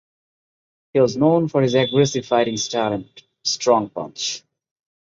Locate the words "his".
1.61-1.75